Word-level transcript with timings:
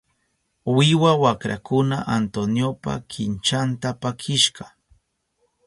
Wiwa 0.75 1.11
wakrakuna 1.23 1.97
Antoniopa 2.07 2.93
kinchanta 3.11 3.89
pakishka. 4.01 4.65